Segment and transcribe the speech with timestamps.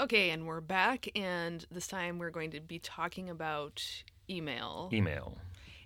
[0.00, 3.84] Okay, and we're back, and this time we're going to be talking about
[4.30, 4.88] email.
[4.94, 5.36] Email.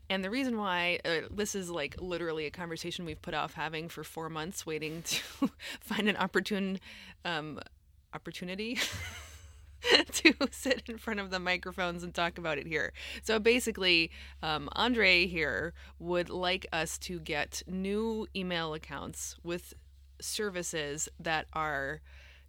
[0.09, 3.89] And the reason why uh, this is like literally a conversation we've put off having
[3.89, 5.51] for four months, waiting to
[5.81, 6.79] find an opportune
[7.25, 7.59] um,
[8.13, 8.79] opportunity
[10.13, 12.93] to sit in front of the microphones and talk about it here.
[13.25, 14.13] So basically,
[14.45, 19.75] um, Andre here would like us to get new email accounts with
[20.21, 22.01] services that are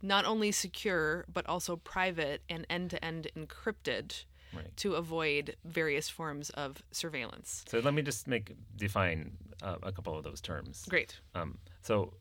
[0.06, 4.78] not only secure but also private and end-to-end encrypted Right.
[4.78, 7.66] to avoid various forms of surveillance.
[7.68, 9.32] So let me just make define
[9.62, 10.86] uh, a couple of those terms.
[10.88, 11.20] Great.
[11.34, 12.14] Um, so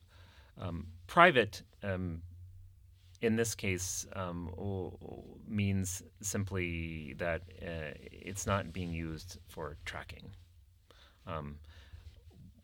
[0.61, 2.23] um, private, um,
[3.21, 4.51] in this case, um,
[5.47, 10.33] means simply that uh, it's not being used for tracking.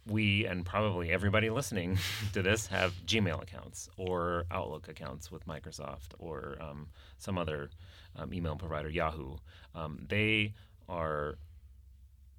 [0.07, 1.99] We and probably everybody listening
[2.33, 7.71] to this have Gmail accounts or Outlook accounts with Microsoft or um, some other
[8.17, 9.37] um, email provider, Yahoo.
[9.75, 10.55] Um, they
[10.89, 11.37] are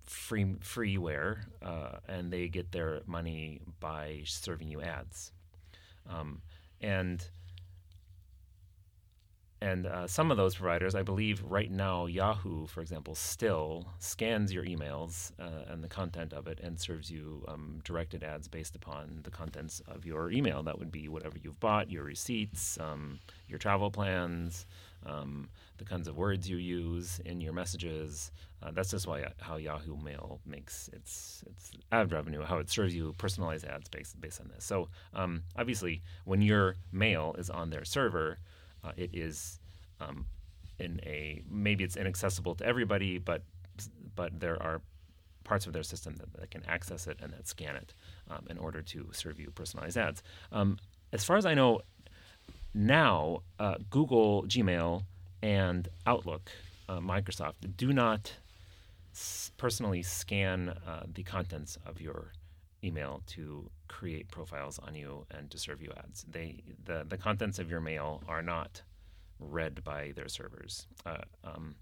[0.03, 5.31] free freeware, uh, and they get their money by serving you ads,
[6.09, 6.41] um,
[6.81, 7.25] and
[9.61, 14.51] and uh, some of those providers, I believe, right now, Yahoo, for example, still scans
[14.51, 18.75] your emails uh, and the content of it and serves you um, directed ads based
[18.75, 20.63] upon the contents of your email.
[20.63, 24.65] That would be whatever you've bought, your receipts, um, your travel plans,
[25.05, 28.31] um, the kinds of words you use in your messages.
[28.63, 32.95] Uh, that's just why how Yahoo Mail makes its its ad revenue, how it serves
[32.95, 34.63] you personalized ads based based on this.
[34.63, 38.39] So um, obviously, when your mail is on their server,
[38.83, 39.59] uh, it is
[39.99, 40.25] um,
[40.79, 43.43] in a maybe it's inaccessible to everybody, but
[44.15, 44.81] but there are
[45.43, 47.93] parts of their system that, that can access it and that scan it
[48.29, 50.21] um, in order to serve you personalized ads.
[50.51, 50.77] Um,
[51.11, 51.81] as far as I know,
[52.73, 55.03] now uh, Google, Gmail,
[55.41, 56.51] and Outlook,
[56.87, 58.33] uh, Microsoft do not
[59.13, 62.31] s- personally scan uh, the contents of your
[62.83, 66.25] email to create profiles on you and to serve you ads.
[66.29, 68.81] They the the contents of your mail are not
[69.39, 71.75] read by their servers uh, um,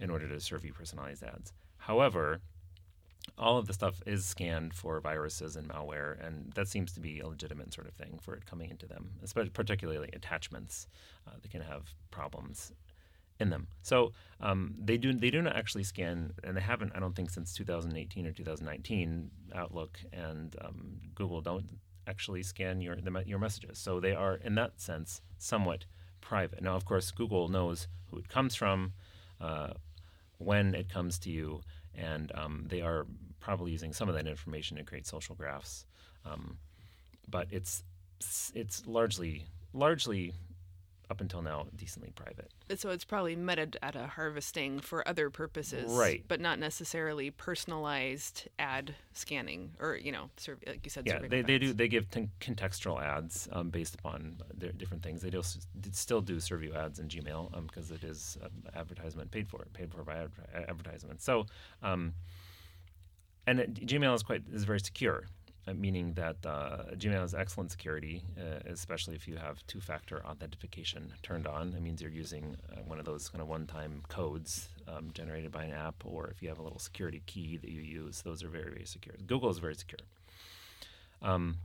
[0.00, 1.52] in order to serve you personalized ads.
[1.78, 2.40] However,
[3.38, 7.20] all of the stuff is scanned for viruses and malware, and that seems to be
[7.20, 10.86] a legitimate sort of thing for it coming into them, especially particularly attachments
[11.26, 12.72] uh, that can have problems
[13.40, 13.66] in them.
[13.82, 16.92] So um, they do they do not actually scan, and they haven't.
[16.94, 19.30] I don't think since 2018 or 2019.
[19.54, 24.54] Outlook and um, Google don't actually scan your the, your messages, so they are in
[24.54, 25.84] that sense somewhat
[26.20, 26.62] private.
[26.62, 28.92] Now, of course, Google knows who it comes from,
[29.40, 29.74] uh,
[30.38, 31.60] when it comes to you,
[31.94, 33.06] and um, they are
[33.40, 35.84] probably using some of that information to create social graphs.
[36.24, 36.56] Um,
[37.28, 37.82] but it's
[38.54, 40.32] it's largely largely
[41.12, 42.50] up until now decently private.
[42.76, 46.24] So it's probably metadata harvesting for other purposes, Right.
[46.26, 51.06] But not necessarily personalized ad scanning, or you know, serv- like you said.
[51.06, 51.66] Yeah, they, they ads.
[51.66, 55.20] do they give t- contextual ads um, based upon their different things.
[55.20, 59.30] They do s- still do serve you ads in Gmail because it is um, advertisement
[59.30, 61.20] paid for, paid for by adver- advertisement.
[61.20, 61.44] So,
[61.82, 62.14] um,
[63.46, 65.41] and it, Gmail is quite is very secure, uh,
[65.74, 71.46] meaning that uh, Gmail has excellent security, uh, especially if you have two-factor authentication turned
[71.46, 71.74] on.
[71.74, 75.64] It means you're using uh, one of those kind of one-time codes um, generated by
[75.64, 78.22] an app, or if you have a little security key that you use.
[78.22, 79.14] Those are very very secure.
[79.26, 80.00] Google is very secure.
[81.20, 81.58] Um,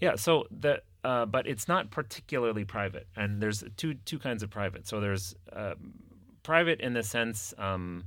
[0.00, 4.50] yeah, so the uh, but it's not particularly private, and there's two two kinds of
[4.50, 4.86] private.
[4.86, 5.94] So there's um,
[6.42, 8.04] private in the sense um,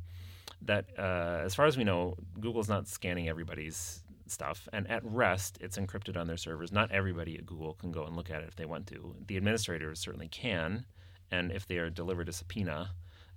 [0.62, 5.58] that, uh, as far as we know, Google's not scanning everybody's stuff, and at rest,
[5.62, 6.72] it's encrypted on their servers.
[6.72, 9.16] Not everybody at Google can go and look at it if they want to.
[9.28, 10.86] The administrators certainly can,
[11.32, 12.92] and if they are delivered a subpoena.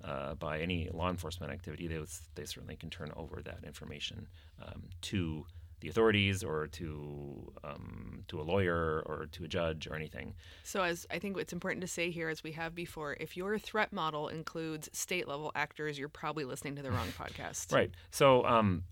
[0.04, 1.98] Uh, by any law enforcement activity, they,
[2.36, 4.28] they certainly can turn over that information
[4.62, 5.44] um, to
[5.80, 10.34] the authorities or to um, to a lawyer or to a judge or anything.
[10.64, 13.58] So, as I think what's important to say here, as we have before, if your
[13.58, 17.72] threat model includes state level actors, you're probably listening to the wrong podcast.
[17.72, 17.90] Right.
[18.10, 18.82] So um,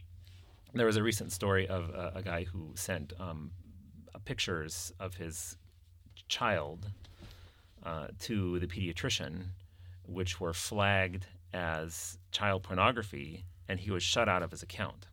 [0.79, 3.51] there was a recent story of a, a guy who sent um,
[4.27, 5.57] pictures of his
[6.29, 6.91] child
[7.83, 9.45] uh, to the pediatrician,
[10.07, 15.07] which were flagged as child pornography, and he was shut out of his account.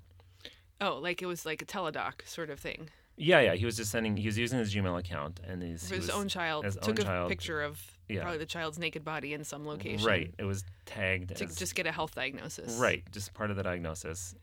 [0.81, 2.89] Oh, like it was like a teledoc sort of thing.
[3.15, 3.53] Yeah, yeah.
[3.53, 4.17] He was just sending.
[4.17, 7.03] He was using his Gmail account, and his, his own child his took own a
[7.03, 8.21] child- picture of yeah.
[8.21, 10.05] probably the child's naked body in some location.
[10.05, 10.33] Right.
[10.39, 12.75] It was tagged To as just get a health diagnosis.
[12.77, 14.33] Right, just part of the diagnosis.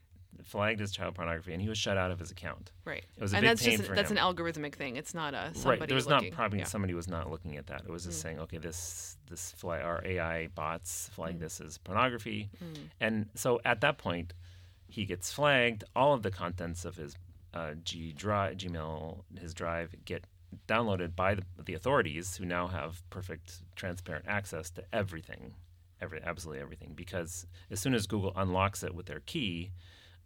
[0.45, 2.73] Flagged as child pornography, and he was shut out of his account.
[2.85, 3.05] Right.
[3.17, 4.17] It was a and big that's pain just for that's him.
[4.19, 4.97] an algorithmic thing.
[4.97, 5.89] It's not a somebody right.
[5.89, 6.31] There was looking.
[6.31, 6.65] not probably yeah.
[6.65, 6.69] Mm.
[6.69, 7.83] somebody was not looking at that.
[7.87, 11.41] It was just saying, okay, this this flag our AI bots flag Mm.
[11.41, 12.51] this as pornography,
[13.01, 14.35] and so at that point,
[14.89, 15.85] he gets flagged.
[15.95, 17.17] All of the contents of his
[17.55, 20.25] uh, G drive, Gmail, his drive get
[20.67, 25.55] downloaded by the, the authorities, who now have perfect, transparent access to everything,
[26.01, 26.93] every absolutely everything.
[26.95, 29.71] Because as soon as Google unlocks it with their key,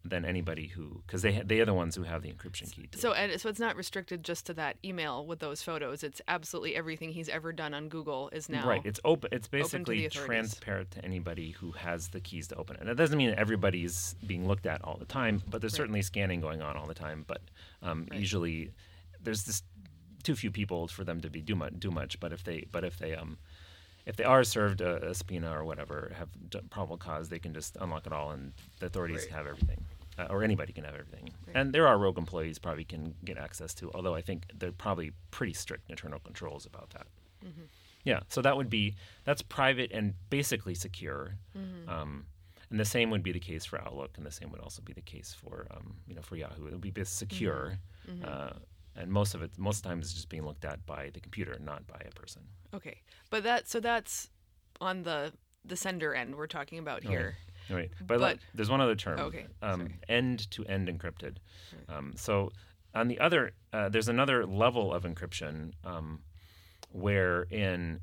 [0.07, 2.87] then anybody who because they they are the ones who have the encryption key.
[2.89, 2.99] To.
[2.99, 6.03] So and so it's not restricted just to that email with those photos.
[6.03, 8.83] It's absolutely everything he's ever done on Google is now Right.
[8.85, 9.31] It's open.
[9.33, 10.27] It's basically authorities.
[10.27, 12.81] transparent to anybody who has the keys to open it.
[12.81, 15.79] And that doesn't mean that everybody's being looked at all the time, but there's Right.
[15.79, 17.25] certainly scanning going on all the time.
[17.27, 17.41] But
[17.83, 18.21] um, Right.
[18.21, 18.73] usually,
[19.23, 19.65] there's just
[20.23, 21.73] too few people for them to be do much.
[21.79, 22.21] Do much.
[22.21, 23.39] But if they, but if they, um,
[24.07, 26.29] if they are served a, a subpoena or whatever, have
[26.71, 29.33] probable cause, they can just unlock it all, and the authorities Right.
[29.33, 29.85] have everything.
[30.17, 31.57] Uh, or anybody can have everything, Right.
[31.57, 33.91] and there are rogue employees probably can get access to.
[33.95, 37.07] Although I think they're probably pretty strict internal controls about that.
[38.05, 41.35] Yeah, so that would be that's private and basically secure.
[41.89, 42.27] Um,
[42.71, 44.93] and the same would be the case for Outlook, and the same would also be
[44.93, 46.67] the case for um, you know for Yahoo.
[46.69, 47.79] It would be secure,
[48.23, 48.51] Uh,
[48.97, 51.21] and most of it most of the time is just being looked at by the
[51.21, 52.43] computer, not by a person.
[52.73, 53.01] Okay,
[53.31, 54.31] but that so that's
[54.81, 55.33] on the
[55.65, 57.37] the sender end we're talking about here.
[57.71, 59.19] Right, but, But- there's one other term.
[59.19, 61.37] Okay, um, end-to-end encrypted.
[61.89, 62.53] Um, so
[62.95, 66.21] on the other, uh, there's another level of encryption um,
[66.93, 68.01] wherein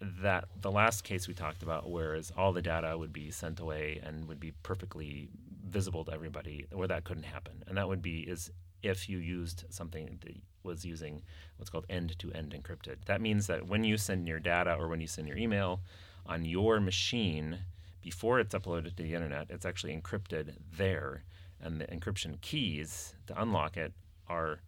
[0.00, 4.00] that the last case we talked about, whereas all the data would be sent away
[4.04, 5.28] and would be perfectly
[5.68, 8.50] visible to everybody, where that couldn't happen, and that would be is
[8.84, 11.22] if you used something that was using
[11.56, 12.96] what's called end-to-end encrypted.
[13.06, 15.80] That means that when you send your data or when you send your email
[16.26, 17.58] on your machine
[18.02, 21.24] before it's uploaded to the internet, it's actually encrypted there,
[21.60, 23.92] and the encryption keys to unlock it
[24.28, 24.60] are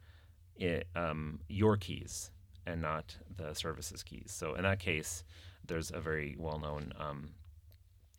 [0.61, 2.31] i um, your keys
[2.67, 4.33] and not the service's keys.
[4.35, 5.23] So in that case,
[5.67, 7.31] there's a very well-known, um,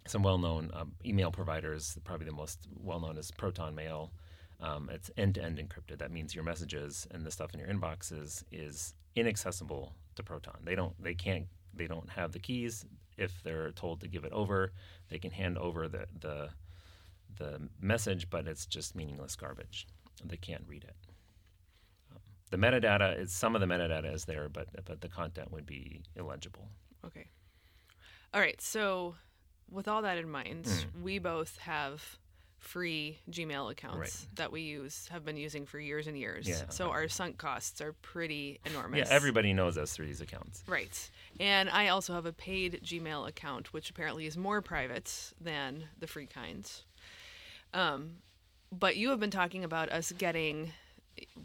[0.05, 1.97] some well-known um, email providers.
[2.03, 4.11] Probably the most well-known is Proton Mail.
[4.59, 5.99] Um, it's end-to-end encrypted.
[5.99, 10.55] That means your messages and the stuff in your inboxes is inaccessible to Proton.
[10.63, 10.93] They don't.
[11.01, 11.45] They can't.
[11.73, 12.85] They don't have the keys.
[13.17, 14.71] If they're told to give it over,
[15.09, 16.49] they can hand over the the
[17.37, 19.85] the message, but it's just meaningless garbage.
[20.25, 20.95] They can't read it.
[22.11, 22.19] Um,
[22.49, 26.01] the metadata is some of the metadata is there, but but the content would be
[26.15, 26.67] illegible.
[27.05, 27.27] Okay.
[28.33, 28.59] All right.
[28.59, 29.15] So,
[29.69, 31.03] with all that in mind, Hmm.
[31.03, 32.17] we both have
[32.59, 36.47] free Gmail accounts that we use, have been using for years and years.
[36.47, 36.63] Yeah.
[36.69, 38.99] So our sunk costs are pretty enormous.
[38.99, 40.63] Yeah, everybody knows us through these accounts.
[40.67, 41.09] Right.
[41.39, 46.07] And I also have a paid Gmail account, which apparently is more private than the
[46.07, 46.83] free kinds.
[47.73, 48.17] Um,
[48.71, 50.73] but you have been talking about us getting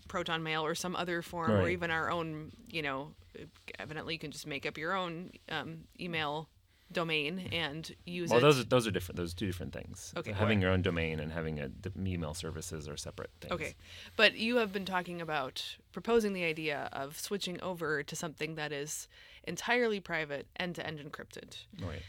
[0.08, 3.12] Proton Mail or some other form, or even our own, you know,
[3.78, 6.48] evidently you can just make up your own um, email
[6.92, 8.42] domain and use Well, it.
[8.42, 9.16] those are, those are different.
[9.16, 10.12] Those are two different things.
[10.16, 10.32] Okay.
[10.32, 13.52] having your own domain and having a email services are separate things.
[13.52, 13.74] Okay.
[14.16, 18.72] But you have been talking about proposing the idea of switching over to something that
[18.72, 19.08] is
[19.44, 21.56] entirely private, end to end encrypted.
[21.80, 22.02] Right.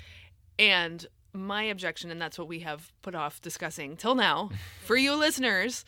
[0.59, 4.49] And my objection, and that's what we have put off discussing till now,
[4.85, 5.83] for you listeners,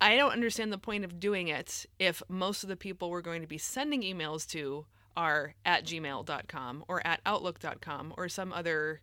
[0.00, 3.40] I don't understand the point of doing it if most of the people we're going
[3.40, 4.84] to be sending emails to
[5.16, 9.00] are at gmail.com or at outlook.com or some other,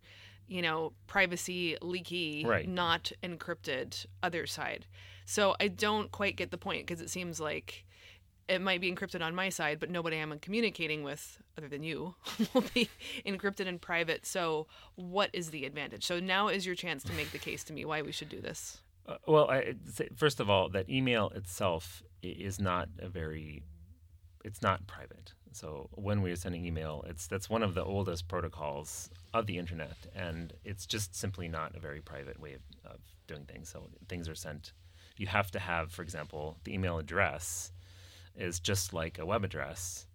[0.47, 2.67] you know, privacy leaky, Right.
[2.67, 4.85] not encrypted other side.
[5.25, 7.85] So I don't quite get the point because it seems like
[8.49, 12.15] it might be encrypted on my side, but nobody I'm communicating with, other than you,
[12.53, 12.89] will be
[13.25, 14.25] encrypted in private.
[14.25, 16.05] So, what is the advantage?
[16.05, 18.41] So, now is your chance to make the case to me why we should do
[18.41, 18.81] this.
[19.07, 19.75] Uh, well, I,
[20.15, 23.63] first of all, that email itself is not a very,
[24.43, 25.31] it's not private.
[25.55, 29.57] So when we are sending email, it's that's one of the oldest protocols of the
[29.57, 33.69] internet, and it's just simply not a very private way of, of doing things.
[33.69, 34.73] So things are sent.
[35.17, 37.71] You have to have, for example, the email address
[38.35, 40.07] is just like a web address.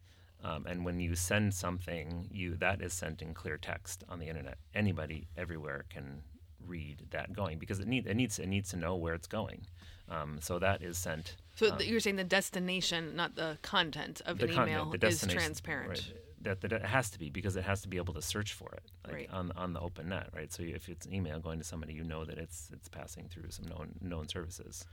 [0.42, 4.28] Um, and when you send something, you that is sent in clear text on the
[4.28, 4.58] internet.
[4.74, 6.22] Anybody, everywhere, can
[6.66, 9.66] read that going because it need it needs it needs to know where it's going.
[10.08, 11.36] Um, so that is sent.
[11.56, 15.20] So, th- you're saying the destination, not the content of The an content, email, is
[15.20, 15.90] transparent.
[15.90, 18.52] right, That, that it has to be because it has to be able to search
[18.54, 19.30] for it like Right.
[19.30, 20.50] on on the open net, right?
[20.52, 23.50] So if it's an email going to somebody, you know that it's it's passing through
[23.50, 24.84] some known known services,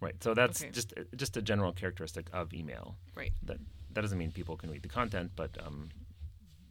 [0.00, 0.16] right?
[0.22, 0.72] So that's Okay.
[0.72, 2.96] just just a general characteristic of email.
[3.14, 3.32] Right.
[3.44, 3.58] That
[3.92, 5.90] that doesn't mean people can read the content, but um,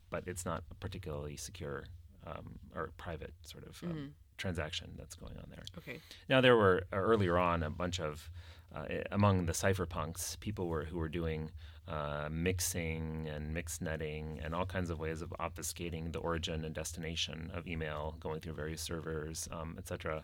[0.10, 1.86] but it's not a particularly secure
[2.28, 4.06] um, or private sort of um, Mm-hmm.
[4.38, 5.64] transaction that's going on there.
[5.78, 6.00] Okay.
[6.30, 8.30] Now there were uh, earlier on a bunch of
[8.76, 11.52] uh, among the cypherpunks people were who were doing
[11.88, 16.74] uh, mixing and mix netting and all kinds of ways of obfuscating the origin and
[16.74, 20.24] destination of email going through various servers, um, etc.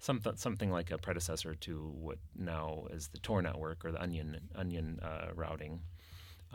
[0.00, 4.40] Something something like a predecessor to what now is the Tor network or the Onion
[4.56, 5.80] Onion uh, routing.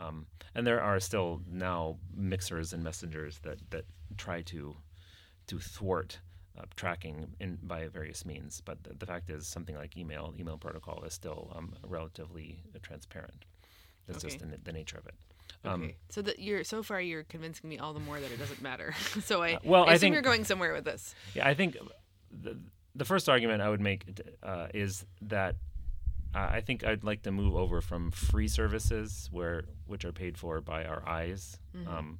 [0.00, 3.84] Um, and there are still now mixers and messengers that, that
[4.16, 4.76] try to
[5.46, 6.20] to thwart
[6.56, 8.62] uh, tracking in by various means.
[8.64, 13.44] But the, the, fact is, something like email, email protocol, is still um, relatively transparent.
[14.06, 14.36] That's okay.
[14.36, 15.14] just the, the, nature of it.
[15.64, 15.96] Um, okay.
[16.08, 18.94] So that you're so far you're convincing me all the more that it doesn't matter.
[19.24, 21.14] so I, uh, well, I, I assume think, you're going somewhere with this.
[21.34, 21.76] Yeah, I think
[22.30, 22.56] the
[22.94, 24.04] the first argument I would make
[24.42, 25.56] uh, is that
[26.34, 30.38] uh, I think I'd like to move over from free services where which are paid
[30.38, 31.88] for by our eyes mm-hmm.
[31.88, 32.18] um,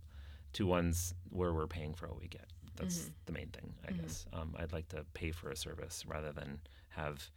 [0.55, 2.47] to ones where we're paying for what we get.
[2.77, 3.11] That's mm-hmm.
[3.27, 4.03] the main thing, I mm-hmm.
[4.03, 4.27] guess.
[4.33, 7.31] Um, I'd like to pay for a service rather than have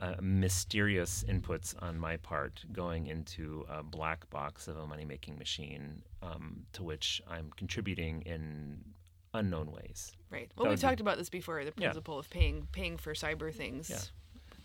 [0.00, 5.36] uh, mysterious inputs on my part going into a black box of a money making
[5.38, 8.84] machine um, to which I'm contributing in
[9.34, 10.12] unknown ways.
[10.30, 10.50] Right.
[10.56, 12.20] Well, we talked be, about this before the principle yeah.
[12.20, 13.90] of paying paying for cyber things.
[13.90, 13.98] Yeah.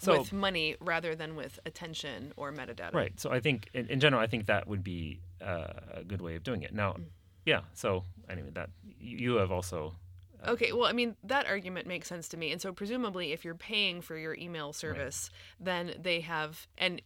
[0.03, 2.93] So, with money rather than with attention or metadata.
[2.93, 3.19] Right.
[3.19, 6.35] So I think, in, in general, I think that would be uh, a good way
[6.35, 6.73] of doing it.
[6.73, 7.05] Now, mm.
[7.45, 7.61] yeah.
[7.73, 8.69] So anyway, that
[8.99, 9.95] you have also
[10.47, 12.51] Okay, well, I mean, that argument makes sense to me.
[12.51, 15.65] And so presumably if you're paying for your email service, right.
[15.65, 17.01] then they have and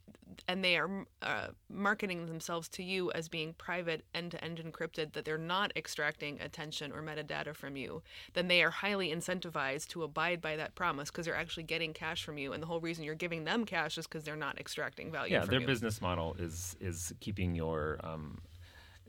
[0.48, 5.38] and they are uh, marketing themselves to you as being private end-to-end encrypted that they're
[5.38, 8.02] not extracting attention or metadata from you,
[8.34, 12.24] then they are highly incentivized to abide by that promise because they're actually getting cash
[12.24, 15.12] from you and the whole reason you're giving them cash is because they're not extracting
[15.12, 15.66] value yeah, their you.
[15.66, 18.38] business model is is keeping your um,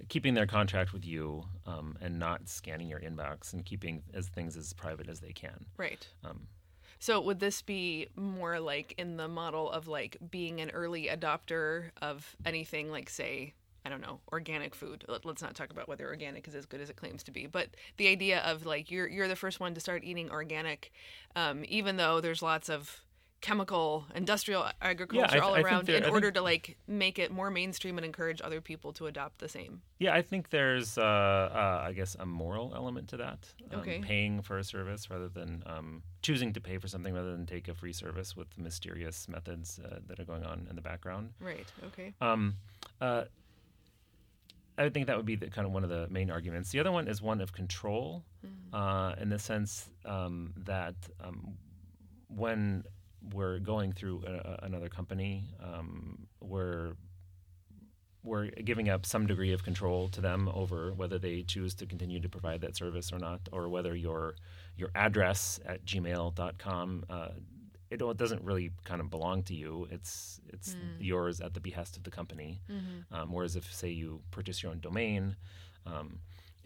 [0.08, 4.56] keeping their contract with you um, and not scanning your inbox and keeping as things
[4.56, 5.66] as private as they can.
[5.76, 6.06] Right.
[6.24, 6.46] Um,
[6.98, 11.90] so would this be more like in the model of like being an early adopter
[12.02, 15.06] of anything like say I don't know, organic food.
[15.24, 17.68] Let's not talk about whether organic is as good as it claims to be, but
[17.96, 20.92] the idea of like you're you're the first one to start eating organic,
[21.34, 23.00] um, even though there's lots of
[23.40, 27.18] chemical industrial agriculture yeah, I, all I around in I order think, to like make
[27.20, 30.98] it more mainstream and encourage other people to adopt the same yeah i think there's
[30.98, 33.38] uh, uh, i guess a moral element to that
[33.72, 34.00] um, okay.
[34.00, 37.68] paying for a service rather than um, choosing to pay for something rather than take
[37.68, 41.72] a free service with mysterious methods uh, that are going on in the background right
[41.86, 42.56] okay um,
[43.00, 43.24] uh,
[44.76, 46.70] I think that would be the, kind of one of the main arguments.
[46.70, 49.20] The other one is one of control, mm.
[49.20, 51.58] in the sense um, that um,
[52.28, 52.84] when
[53.32, 55.44] we're going through a, another company.
[55.62, 56.94] Um, we're
[58.24, 62.20] we're giving up some degree of control to them over whether they choose to continue
[62.20, 64.34] to provide that service or not, or whether your
[64.76, 67.28] your address at gmail.com uh,
[67.90, 69.88] it, it, doesn't really kind of belong to you.
[69.90, 70.96] It's it's mm.
[70.98, 72.60] yours at the behest of the company.
[72.70, 73.14] Mm-hmm.
[73.14, 75.36] Um, whereas if say you purchase your own domain,
[75.86, 76.18] um,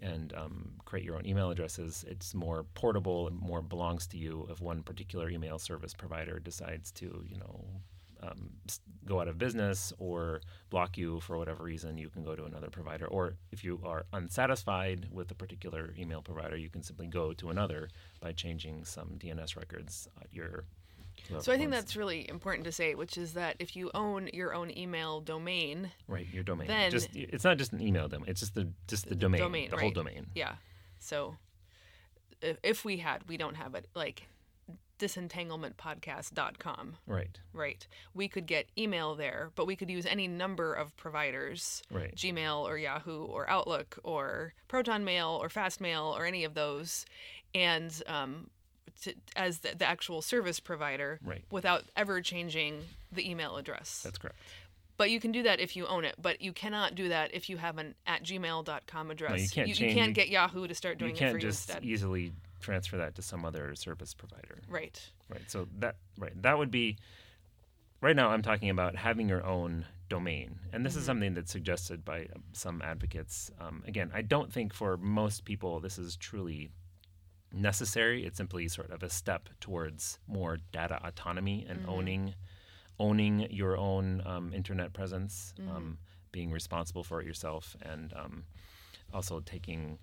[0.03, 2.05] and um, create your own email addresses.
[2.09, 6.91] It's more portable and more belongs to you if one particular email service provider decides
[6.93, 7.65] to, you know,
[8.23, 8.51] um,
[9.05, 10.41] go out of business or
[10.71, 13.07] block you for whatever reason, you can go to another provider.
[13.07, 17.51] Or if you are unsatisfied with a particular email provider, you can simply go to
[17.51, 17.89] another
[18.21, 20.67] by changing some DNS records at your
[21.41, 24.55] so I think that's really important to say, which is that if you own your
[24.55, 28.41] own email domain, right, your domain, then just it's not just an email domain; it's
[28.41, 29.83] just the just the, the domain, domain, the right.
[29.83, 30.27] whole domain.
[30.35, 30.55] Yeah.
[30.99, 31.37] So
[32.63, 34.29] if, we had, we don't have it like
[34.99, 36.97] disentanglementpodcast.com.
[37.07, 37.39] Right.
[37.53, 37.87] Right.
[38.15, 41.83] We could get email there, but we could use any number of providers.
[41.91, 42.15] Right.
[42.15, 47.05] Gmail or Yahoo or Outlook or Proton Mail or Fastmail or any of those.
[47.55, 48.49] And um,
[49.03, 51.45] to, as the, the, actual service provider right.
[51.51, 54.03] without ever changing the email address.
[54.05, 54.37] That's correct.
[54.97, 56.15] But you can do that if you own it.
[56.21, 59.31] But you cannot do that if you have an at gmail.com address.
[59.31, 61.47] No, you can't you, change, you can't get Yahoo to start doing it for you
[61.47, 61.75] instead.
[61.77, 64.59] You can't just easily transfer that to some other service provider.
[64.69, 65.01] Right.
[65.29, 65.43] Right.
[65.49, 66.99] So that right that would be
[68.01, 70.59] right now I'm talking about having your own domain.
[70.73, 71.01] And this mm-hmm.
[71.01, 73.51] is something that's suggested by some advocates.
[73.61, 76.71] Um, again, I don't think for most people this is truly
[77.53, 78.25] necessary.
[78.25, 81.91] It's simply sort of a step towards more data autonomy and mm-hmm.
[81.91, 82.35] owning
[82.99, 85.71] owning your own um, internet presence, mm-hmm.
[85.71, 85.99] um,
[86.31, 88.45] being responsible for it yourself, and um,
[89.13, 89.99] also taking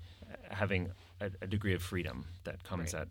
[0.49, 0.91] having
[1.21, 3.03] a, a, degree of freedom that comes right.
[3.03, 3.07] at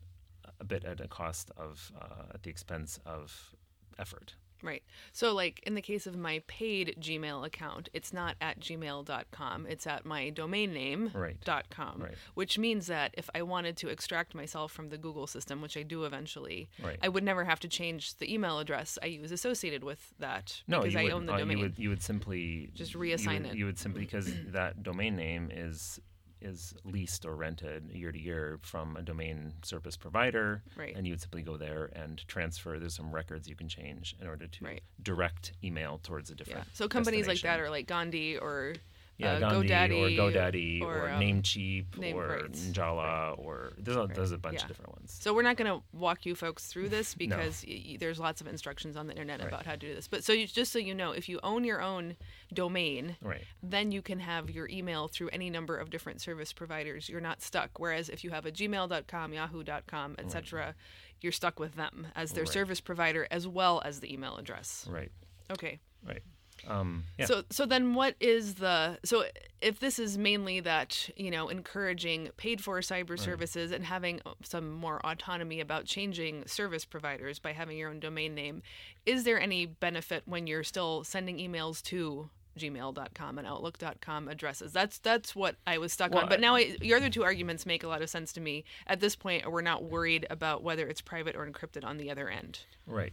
[0.61, 3.55] a bit at a cost of uh, at the expense of
[3.99, 4.35] effort.
[4.63, 4.83] Right.
[5.13, 9.67] So, like in the case of my paid Gmail account, it's not at gmail.com.
[9.67, 11.37] It's at my domain name Right.
[11.45, 12.15] dot com, Right.
[12.35, 15.83] which means that if I wanted to extract myself from the Google system, which I
[15.83, 16.99] do eventually, Right.
[17.03, 20.81] I would never have to change the email address I use associated with that No,
[20.81, 21.59] because you I would, own the uh, domain.
[21.59, 23.57] You would, you would simply Just you reassign would- it.
[23.57, 26.01] You would simply because that domain name is
[26.41, 30.95] is leased or rented year to year from a domain service provider, Right.
[30.97, 32.79] and you would simply go there and transfer.
[32.79, 34.83] There's some records you can change in order to Right.
[35.03, 36.37] direct email towards a yeah.
[36.45, 36.69] different.
[36.77, 38.75] So companies like that are like Gandi or
[39.19, 42.53] yeah, uh, Gandi GoDaddy or GoDaddy or, or, um, Namecheap Name- or right.
[42.53, 44.63] Njalla or there's a, there's a bunch Yeah.
[44.63, 45.17] of different ones.
[45.21, 48.41] So we're not going to walk you folks through this because y- y- there's lots
[48.41, 49.49] of instructions on the internet Right.
[49.49, 50.07] about how to do this.
[50.09, 52.17] But so you, just so you know, if you own your own
[52.55, 53.17] domain,
[53.63, 57.09] then you can have your email through any number of different service providers.
[57.09, 57.79] You're not stuck.
[57.79, 60.75] Whereas if you have a gmail.com, yahoo.com, etc.,
[61.21, 64.87] you're stuck with them as their service provider as well as the email address.
[64.89, 65.11] Right.
[65.51, 65.81] Okay.
[66.07, 66.23] Right.
[66.67, 67.27] Um, yeah.
[67.27, 69.25] So so then what is the so
[69.61, 74.71] if this is mainly that, you know, encouraging paid for cyber services and having some
[74.73, 78.63] more autonomy about changing service providers by having your own domain name,
[79.05, 84.99] is there any benefit when you're still sending emails to gmail.com and outlook.com addresses that's
[84.99, 87.85] that's what i was stuck Well, on but now I, your other two arguments make
[87.85, 91.01] a lot of sense to me at this point we're not worried about whether it's
[91.01, 93.13] private or encrypted on the other end Right.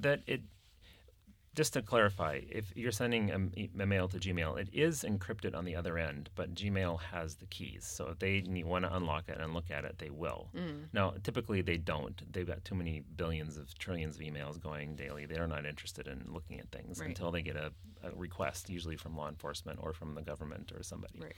[0.00, 0.42] That it.
[1.54, 3.30] Just to clarify, if you're sending
[3.78, 7.44] a mail to Gmail, it is encrypted on the other end, but Gmail has the
[7.44, 7.84] keys.
[7.84, 10.48] So if they want to unlock it and look at it, they will.
[10.56, 10.84] Mm.
[10.94, 12.20] Now, typically they don't.
[12.32, 15.26] They've got too many billions of trillions of emails going daily.
[15.26, 17.08] They're not interested in looking at things Right.
[17.10, 17.70] until they get a,
[18.02, 21.20] a request, usually from law enforcement or from the government or somebody.
[21.20, 21.34] right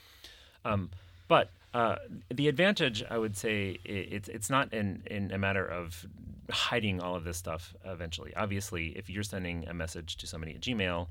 [0.64, 0.90] Um,
[1.28, 1.96] but uh,
[2.32, 6.06] the advantage, I would say, it's it's not in, in a matter of
[6.50, 7.74] hiding all of this stuff.
[7.84, 11.08] Eventually, obviously, if you're sending a message to somebody at Gmail,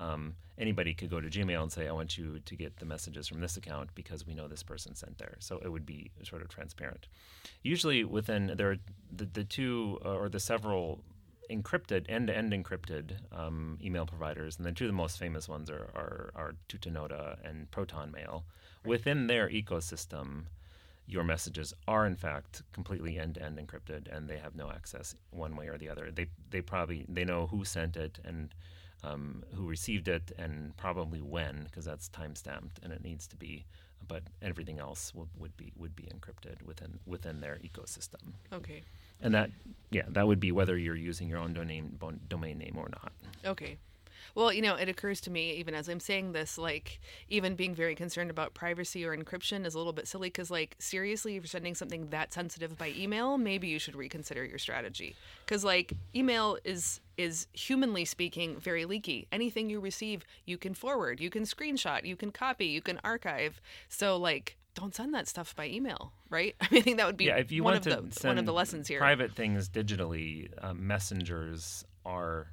[0.00, 3.28] um, anybody could go to Gmail and say, "I want you to get the messages
[3.28, 6.40] from this account because we know this person sent there." So it would be sort
[6.40, 7.08] of transparent.
[7.62, 8.78] Usually, within there are
[9.14, 11.04] the, the two uh, or the several
[11.50, 15.90] encrypted end-to-end encrypted um, email providers, and the two of the most famous ones are
[15.94, 18.44] are, are Tutanota and Proton Mail.
[18.86, 20.44] Within their ecosystem,
[21.06, 25.68] your messages are in fact completely end-to-end encrypted, and they have no access one way
[25.68, 26.10] or the other.
[26.10, 28.54] They they probably they know who sent it and
[29.04, 33.36] um, who received it, and probably when, because that's time stamped and it needs to
[33.36, 33.64] be.
[34.08, 38.34] But everything else would, would be would be encrypted within within their ecosystem.
[38.52, 38.82] okay
[39.20, 39.50] And that,
[39.90, 43.12] yeah, that would be whether you're using your own domain domain name or not.
[43.44, 43.78] Okay.
[44.34, 47.74] Well, you know, it occurs to me, even as I'm saying this, like, even being
[47.74, 51.42] very concerned about privacy or encryption is a little bit silly because, like, seriously, if
[51.42, 55.14] you're sending something that sensitive by email, maybe you should reconsider your strategy.
[55.44, 59.26] Because, like, email is is humanly speaking very leaky.
[59.32, 63.58] Anything you receive, you can forward, you can screenshot, you can copy, you can archive.
[63.88, 66.54] So, like, don't send that stuff by email, right?
[66.60, 68.14] I mean, I think that would be yeah, if you one want of to the
[68.14, 68.98] send one of the lessons here.
[68.98, 72.48] private things digitally, um, messengers are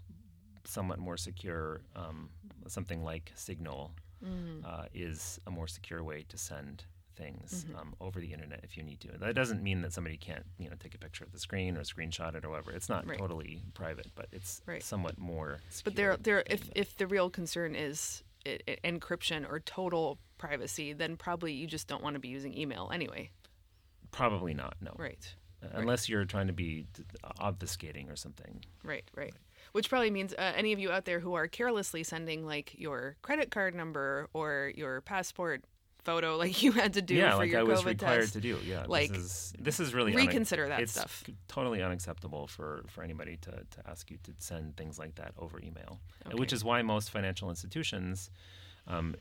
[0.66, 1.82] somewhat more secure.
[1.96, 2.30] Um,
[2.68, 3.92] something like Signal
[4.24, 4.64] Mm-hmm.
[4.66, 6.86] uh, is a more secure way to send
[7.18, 7.76] things Mm-hmm.
[7.78, 9.10] um, over the internet if you need to.
[9.20, 11.82] That doesn't mean that somebody can't, you know, take a picture of the screen or
[11.82, 12.72] screenshot it or whatever.
[12.72, 13.18] It's not Right.
[13.20, 14.82] totally private, but it's Right.
[14.82, 15.60] somewhat more.
[15.70, 16.44] Secure But there, there.
[16.48, 21.68] If if the real concern is i i encryption or total privacy, then probably you
[21.68, 23.30] just don't want to be using email anyway.
[24.12, 24.76] probably not.
[24.80, 25.36] No, Right.
[25.62, 26.88] Uh, unless you're trying to be
[27.40, 28.64] obfuscating or something.
[28.84, 29.04] Right.
[29.16, 29.34] Right.
[29.74, 33.18] Which probably means uh, any of you out there who are carelessly sending like your
[33.22, 35.64] credit card number or your passport
[36.04, 38.34] photo, like you had to do yeah, for like your I was COVID required test,
[38.34, 38.60] to do.
[38.64, 41.24] Yeah, Like, this is this is really reconsider that it's stuff.
[41.48, 45.60] Totally unacceptable for for anybody to to ask you to send things like that over
[45.60, 48.30] email, uh, which is why most financial institutions.
[48.86, 49.16] Um,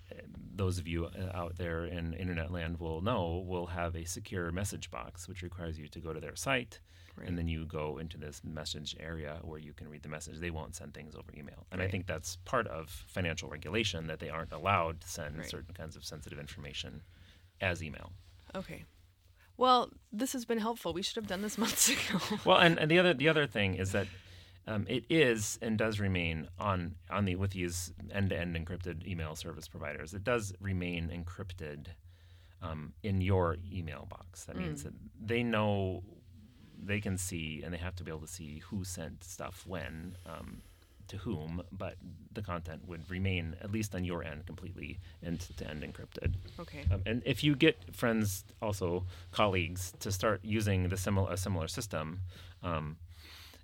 [0.57, 4.51] those of you uh, out there in internet land will know will have a secure
[4.51, 6.81] message box, which requires you to go to their site,
[7.15, 7.29] Right.
[7.29, 10.39] and then you go into this message area where you can read the message.
[10.39, 14.19] They won't send things over email, and I think that's part of financial regulation that
[14.19, 15.49] they aren't allowed to send Right.
[15.51, 17.03] certain kinds of sensitive information
[17.61, 18.13] as email.
[18.55, 18.85] Okay.
[19.59, 20.93] Well, this has been helpful.
[20.95, 22.19] We should have done this months ago.
[22.45, 24.07] Well, and, and the other the other thing is that
[24.67, 29.07] um, it is and does remain on on the with these end to end encrypted
[29.07, 30.15] email service providers.
[30.15, 31.89] It does remain encrypted
[32.63, 34.45] um, in your email box.
[34.45, 36.03] That means that they know
[36.83, 40.17] they can see and they have to be able to see who sent stuff when.
[40.27, 40.63] Um,
[41.09, 41.97] to whom, but
[42.33, 46.35] the content would remain, at least on your end, completely end to end encrypted.
[46.59, 46.85] okay.
[46.91, 51.69] Um, and if you get friends, also colleagues, to start using the similar a similar
[51.69, 52.21] system,
[52.63, 52.97] um,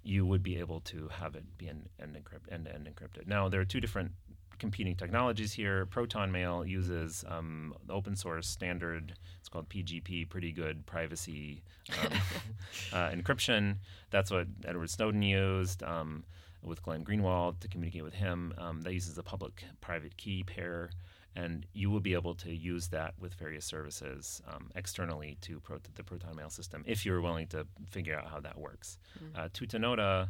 [0.03, 3.27] you would be able to have it be end end encrypt, end, end encrypted.
[3.27, 4.13] Now there are two different
[4.59, 5.87] competing technologies here.
[5.87, 9.15] Proton Mail uses um, open source standard.
[9.41, 11.63] It's called PGP, pretty good privacy
[12.03, 12.13] um,
[12.93, 13.77] uh, encryption.
[14.11, 16.25] That's what Edward Snowden used um,
[16.63, 18.53] with Glenn Greenwald to communicate with him.
[18.59, 20.91] Um, that uses a public-private key pair.
[21.37, 25.79] And you will be able to use that with various services um, externally to pro-
[25.95, 28.99] the Proton Mail system if you're willing to figure out how that works.
[29.23, 29.39] Mm-hmm.
[29.39, 30.29] Uh, Tutanota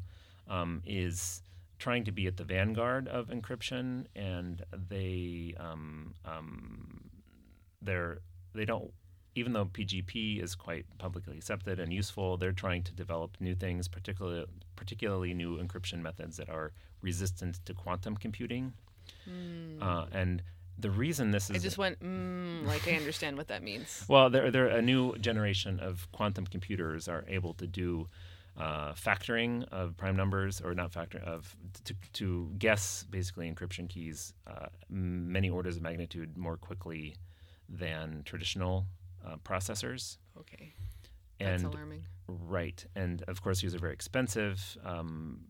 [0.48, 1.42] um, is
[1.78, 7.10] trying to be at the vanguard of encryption, and they um, um,
[7.82, 8.18] they're
[8.54, 8.92] they don't
[9.34, 13.86] even though PGP is quite publicly accepted and useful, they're trying to develop new things,
[13.86, 18.72] particularly particularly new encryption methods that are resistant to quantum computing.
[19.28, 19.80] Mm.
[19.80, 20.42] Uh, and
[20.78, 24.04] the reason this is I just went mm, like I understand what that means.
[24.08, 28.08] Well, there, there a new generation of quantum computers are able to do
[28.58, 34.34] uh, factoring of prime numbers, or not factor of to, to guess basically encryption keys
[34.46, 37.14] uh, many orders of magnitude more quickly
[37.68, 38.86] than traditional
[39.26, 40.18] uh, processors.
[40.38, 40.72] Okay,
[41.38, 42.04] that's and, alarming.
[42.26, 44.76] Right, and of course these are very expensive.
[44.84, 45.40] Um,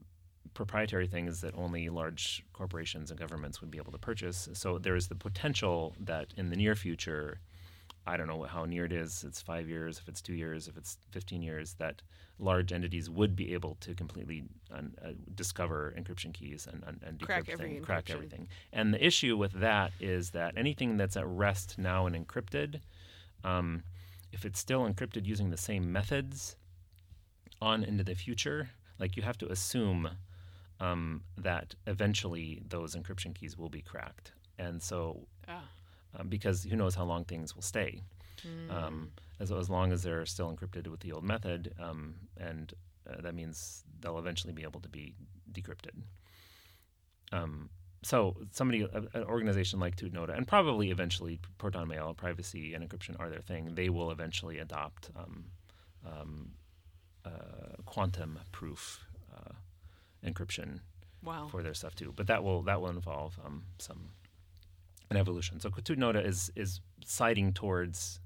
[0.55, 4.49] proprietary things that only large corporations and governments would be able to purchase.
[4.55, 7.41] So there is the potential that in the near future,
[8.09, 9.23] I don't know how near it is.
[9.27, 12.01] It's five years, if it's two years, if it's 15 years, that
[12.39, 14.45] large entities would be able to completely
[14.75, 14.81] uh,
[15.35, 18.49] discover encryption keys and, and, and crack, every crack everything.
[18.73, 22.81] And the issue with that is that anything that's at rest now and encrypted,
[23.45, 23.83] um,
[24.33, 26.57] if it's still encrypted using the same methods
[27.61, 30.09] on into the future, like you have to assume
[30.81, 34.33] um, that eventually those encryption keys will be cracked.
[34.59, 35.65] And so, ah.
[36.17, 38.03] Um, because who knows how long things will stay.
[38.47, 38.73] Mm.
[38.73, 42.73] Um, as, as long as they're still encrypted with the old method, um, and
[43.09, 45.15] uh, that means they'll eventually be able to be
[45.53, 46.03] decrypted.
[47.33, 47.71] Um,
[48.03, 53.29] so somebody, an organization like Tutanota, and probably eventually Proton Mail, privacy and encryption are
[53.29, 53.75] their thing.
[53.75, 55.45] They will eventually adopt um,
[56.07, 56.51] um,
[57.25, 59.53] uh, quantum proof uh,
[60.25, 60.81] encryption
[61.25, 61.49] wow.
[61.51, 62.13] for their stuff too.
[62.15, 64.11] But that will that will involve um, some
[65.11, 65.61] an evolution.
[65.61, 68.21] So Tutanota is is siding towards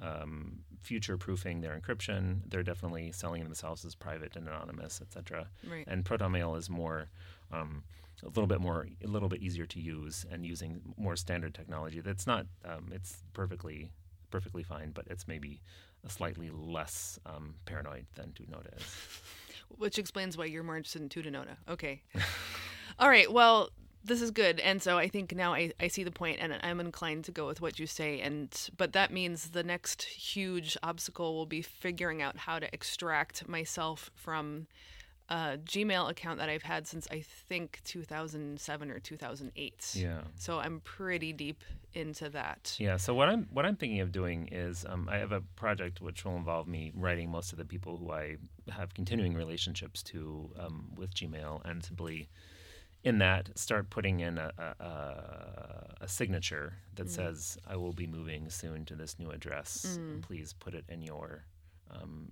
[0.00, 2.40] um, future proofing their encryption.
[2.48, 5.48] They're definitely selling themselves as private and anonymous, etc.
[5.68, 5.84] Right.
[5.86, 7.08] And ProtonMail is more
[7.52, 7.82] um,
[8.22, 12.00] a little bit more a little bit easier to use and using more standard technology.
[12.00, 13.90] That's not um, it's perfectly
[14.30, 15.60] perfectly fine, but it's maybe
[16.04, 18.84] a slightly less um, paranoid than Tutanota is.
[19.78, 21.56] Which explains why you're more interested in Tutanota.
[21.68, 22.02] Okay.
[22.98, 23.30] All right.
[23.30, 23.70] Well,
[24.06, 24.60] this is good.
[24.60, 27.46] And so i think now I, I see the point and i'm inclined to go
[27.46, 28.20] with what you say.
[28.20, 33.48] And but that means the next huge obstacle will be figuring out how to extract
[33.48, 34.66] myself from
[35.28, 40.20] a gmail account that i've had since i think 2007 or 2008 yeah.
[40.36, 41.64] So i'm pretty deep
[41.94, 42.76] into that.
[42.78, 42.98] Yeah.
[42.98, 46.24] So what i'm what i'm thinking of doing is um, i have a project which
[46.24, 48.36] will involve me writing most of the people who i
[48.70, 52.28] have continuing relationships to um, with gmail and simply
[53.04, 57.10] in that start putting in a, a, a signature that mm.
[57.10, 60.20] says i will be moving soon to this new address mm.
[60.22, 61.44] please put it in your
[61.90, 62.28] um,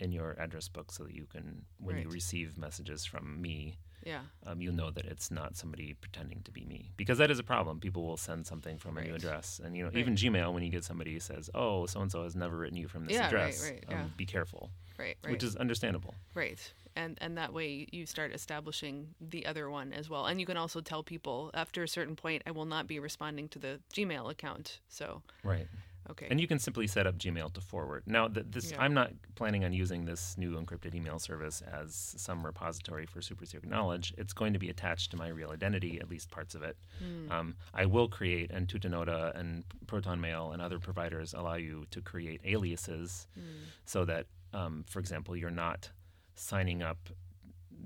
[0.00, 2.04] in your address book so that you can when right.
[2.04, 4.20] you receive messages from me yeah.
[4.46, 6.90] Um, you'll know that it's not somebody pretending to be me.
[6.96, 7.80] Because that is a problem.
[7.80, 9.06] People will send something from right.
[9.06, 9.60] a new address.
[9.64, 9.98] And you know right.
[9.98, 12.76] even gmail when you get somebody who says oh so and so has never written
[12.76, 14.10] you from this yeah, address right, right, um, yeah.
[14.16, 14.70] be careful.
[14.98, 15.32] Right, right.
[15.32, 16.14] which is understandable.
[16.34, 16.60] Right.
[16.96, 20.26] And and that way you start establishing the other one as well.
[20.26, 23.48] And you can also tell people after a certain point i will not be responding
[23.48, 24.80] to the gmail account.
[24.88, 25.66] So right
[26.10, 28.82] okay and you can simply set up gmail to forward now th- this yeah.
[28.82, 33.46] i'm not planning on using this new encrypted email service as some repository for super
[33.46, 36.62] secret knowledge it's going to be attached to my real identity at least parts of
[36.62, 37.30] it mm.
[37.30, 42.00] um, i will create and tutanota and proton mail and other providers allow you to
[42.00, 43.42] create aliases mm.
[43.84, 45.90] so that um, for example you're not
[46.34, 47.10] signing up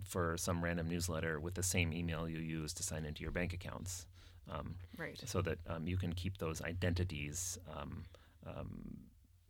[0.05, 3.53] for some random newsletter with the same email you use to sign into your bank
[3.53, 4.07] accounts.
[4.51, 5.21] Um, right.
[5.25, 8.05] So that um, you can keep those identities um,
[8.47, 8.99] um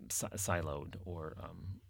[0.09, 1.35] si- siloed or.
[1.43, 1.81] Um,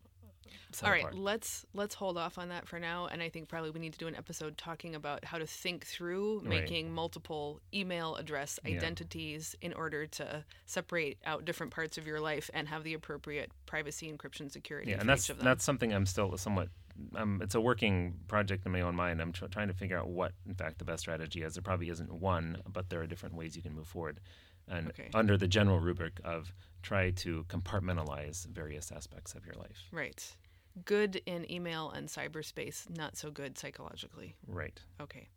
[0.84, 1.14] All right, apart.
[1.14, 3.98] let's let's hold off on that for now, and I think probably we need to
[3.98, 6.94] do an episode talking about how to think through making right.
[6.94, 9.68] multiple email address identities yeah.
[9.68, 14.12] in order to separate out different parts of your life and have the appropriate privacy,
[14.12, 14.90] encryption, security.
[14.90, 16.68] Yeah, and that's that's something I'm still somewhat
[17.14, 19.20] um, it's a working project in my own mind.
[19.20, 21.54] I'm tr- trying to figure out what, in fact, the best strategy is.
[21.54, 24.20] There probably isn't one, but there are different ways you can move forward.
[24.68, 25.08] And okay.
[25.14, 29.84] under the general rubric of try to compartmentalize various aspects of your life.
[29.92, 30.36] Right.
[30.84, 34.34] good in email and cyberspace, not so good psychologically.
[34.46, 34.78] Right.
[35.00, 35.28] Okay.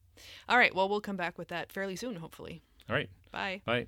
[0.50, 0.74] All right.
[0.76, 2.62] Well, we'll come back with that fairly soon, hopefully.
[2.90, 3.10] All right.
[3.32, 3.62] Bye.
[3.66, 3.88] Bye.